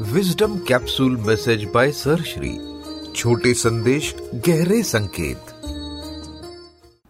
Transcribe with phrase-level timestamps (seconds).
[0.00, 2.50] Wisdom capsule message by sir Shri
[3.16, 5.38] छोटे संदेश गहरे संकेत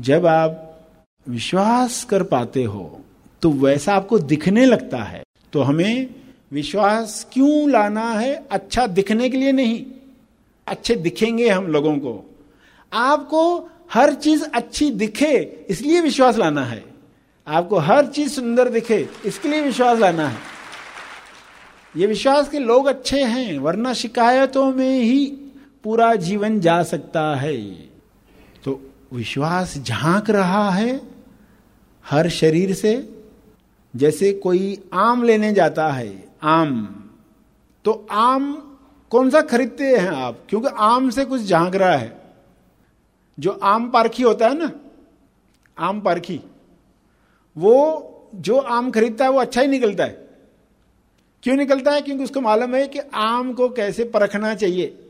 [0.00, 0.80] जब आप
[1.28, 3.00] विश्वास कर पाते हो
[3.42, 6.14] तो वैसा आपको दिखने लगता है। तो हमें
[6.52, 8.34] विश्वास क्यों लाना है?
[8.50, 9.84] अच्छा दिखने के लिए नहीं।
[10.66, 12.34] अच्छे दिखेंगे हम लोगों को।
[12.92, 16.84] आपको हर चीज़ अच्छी दिखे, इसलिए विश्वास लाना है।
[17.46, 20.53] आपको हर चीज़ सुंदर दिखे, इसके लिए विश्वास लाना है।
[21.96, 25.26] ये विश्वास के लोग अच्छे हैं, वरना शिकायतों में ही
[25.84, 27.70] पूरा जीवन जा सकता है।
[28.64, 31.00] तो विश्वास झाँक रहा है
[32.06, 33.22] हर शरीर से,
[33.96, 37.00] जैसे कोई आम लेने जाता है, आम।
[37.84, 38.76] तो आम
[39.10, 40.38] कौन सा खरीदते हैं आप?
[40.48, 42.22] क्योंकि आम से कुछ झाँक रहा है।
[43.40, 44.72] जो आम पारखी होता है ना,
[45.78, 46.40] आम पारखी,
[47.58, 50.23] वो जो आम खरीदता है, वो अच्छा ही निकलता है।
[51.44, 52.00] क्यों निकलता है?
[52.00, 55.06] क्योंकि उसको मालूम है कि आम को कैसे परखना चाहिए।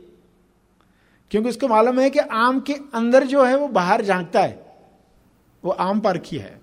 [1.30, 4.76] क्योंकि उसको मालूम है कि आम के अंदर जो है वो बाहर झांकता है।
[5.64, 6.60] वो आम पारखी है।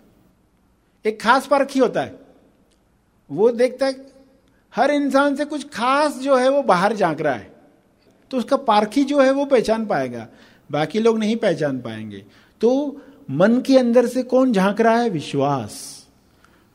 [1.05, 2.19] एक खास पारखी होता है।
[3.31, 4.05] वो देखता है,
[4.75, 7.53] हर इंसान से कुछ खास जो है वो बाहर झाँक रहा है।
[8.31, 10.27] तो उसका पारखी जो है वो पहचान पाएगा।
[10.71, 12.25] बाकी लोग नहीं पहचान पाएँगे।
[12.61, 15.09] तो मन के अंदर से कौन झाँक रहा है?
[15.09, 16.05] विश्वास।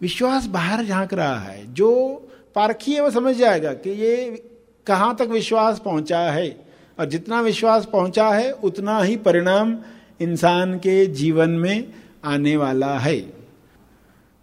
[0.01, 2.23] विश्वास बाहर झाँक रहा है। जो
[2.57, 4.45] पारखी है, वो समझ जाएगा कि ये
[4.87, 6.67] कहाँ तक विश्वास पहुँचा है।
[6.99, 9.79] और जितना विश्वास पहुँचा है, उतना ही परिणाम
[10.21, 11.93] इंसान के जीवन में
[12.25, 13.21] आने वाला है।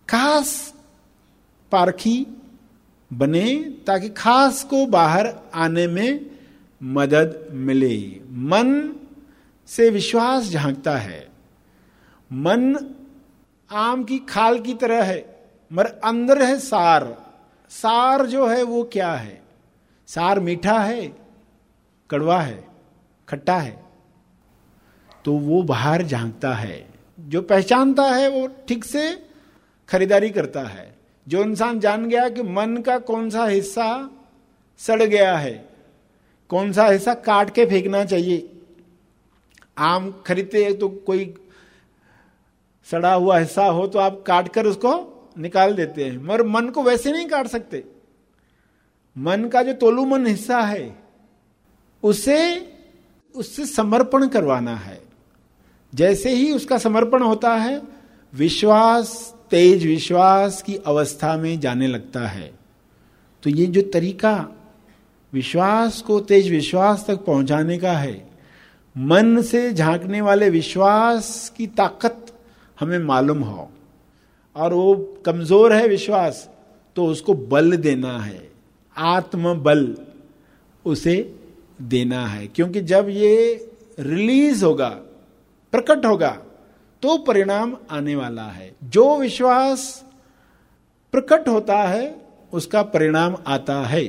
[0.10, 0.74] खास
[1.72, 2.28] पारखी
[3.14, 6.26] बने ताकि खास को बाहर आने में
[6.84, 7.98] मदद मिले।
[8.32, 8.96] मन
[9.68, 11.30] से विश्वास झांकता है।
[12.34, 12.96] मन
[13.72, 15.40] आम की खाल की तरह है,
[15.74, 17.23] मगर अंदर है सार।
[17.70, 19.42] सार जो है वो क्या है?
[20.08, 21.08] सार मीठा है,
[22.10, 22.64] कड़वा है,
[23.30, 23.84] खट्टा है?
[25.26, 26.86] तो वो बाहर झांकता है।
[27.20, 29.12] जो पहचानता है वो ठीक से
[29.90, 30.96] खरीदारी करता है।
[31.28, 34.10] जो इंसान जान गया कि मन का कौन सा हिस्सा
[34.78, 35.70] सड़ गया है,
[36.50, 38.50] कौन सा हिस्सा काट के फेंकना चाहिए।
[39.78, 41.34] आम खरीदते तो कोई
[42.88, 44.92] सड़ा हुआ हिस्सा हो तो आप काट कर उसको
[45.38, 47.84] निकाल देते हैं। मगर मन को वैसे नहीं काट सकते।
[49.18, 51.04] मन का जो तोलू मन हिस्सा है,
[52.04, 52.74] उसे,
[53.36, 55.02] उससे समर्पण करवाना है।
[55.96, 57.82] जैसे ही उसका समर्पण होता है,
[58.34, 62.54] विश्वास, तेज विश्वास की अवस्था में जाने लगता है।
[63.44, 64.50] तो ये जो तरीका,
[65.34, 68.30] विश्वास को तेज विश्वास तक पहुँचाने का है,
[68.98, 72.40] मन से झांकने वाले विश्वास की ताकत
[72.80, 73.73] हमें मालूम हो।
[74.56, 76.50] और वो कमज़ोर है विश्वास
[76.96, 78.52] तो उसको बल देना है।
[78.98, 79.96] आत्म बल
[80.86, 81.36] उसे
[81.82, 83.68] देना है। क्योंकि जब ये
[84.00, 84.90] रिलीज़ होगा,
[85.74, 86.38] प्रकट होगा
[87.04, 90.04] तो परिणाम आने वाला है। जो विश्वास
[91.14, 92.16] प्रकट होता है,
[92.54, 94.04] उसका परिणाम आता है।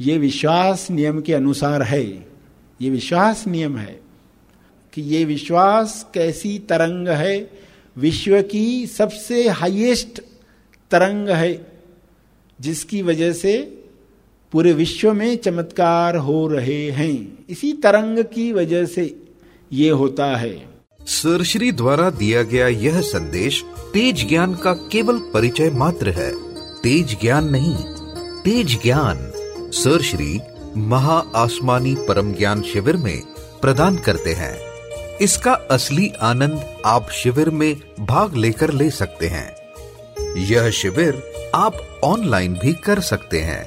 [0.00, 2.04] ये विश्वास नियम के अनुसार है।
[2.80, 4.00] ये विश्वास नियम है
[4.92, 7.65] कि ये विश्वास कैसी तरंग है
[7.98, 10.20] विश्व की सबसे हाईएस्ट
[10.90, 11.82] तरंग है,
[12.60, 13.82] जिसकी वजह से
[14.52, 19.20] पूरे विश्व में चमत्कार हो रहे हैं। इसी तरंग की वजह से
[19.72, 20.68] ये होता है।
[21.00, 26.32] सरश्री द्वारा दिया गया यह संदेश तेज ज्ञान का केवल परिचय मात्र है।
[26.82, 27.76] तेज ज्ञान नहीं,
[28.42, 29.32] तेज ज्ञान
[29.72, 30.40] सरश्री
[30.76, 33.20] महा आसमानी परम ज्ञान शिविर में
[33.62, 34.75] प्रदान करते हैं।
[35.22, 39.48] इसका असली आनंद आप शिविर में भाग लेकर ले सकते हैं।
[40.48, 41.22] यह शिविर
[41.54, 43.62] आप ऑनलाइन भी कर सकते हैं।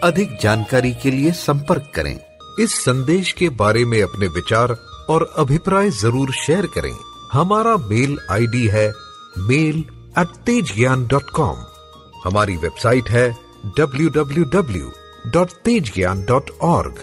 [0.00, 2.18] अधिक जानकारी के लिए संपर्क करें।
[2.60, 4.76] इस संदेश के बारे में अपने विचार
[5.10, 6.94] और अभिप्राय ज़रूर शेयर करें।
[7.32, 8.88] हमारा मेल आईडी है
[9.38, 9.84] mail
[10.18, 11.64] at Tej Gyan dot com
[12.24, 13.30] हमारी वेबसाइट है
[13.78, 14.92] W W W
[15.32, 17.02] dot Tej Gyan dot org